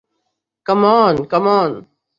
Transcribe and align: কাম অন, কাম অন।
কাম 0.65 0.81
অন, 0.99 1.15
কাম 1.31 1.45
অন। 1.59 1.71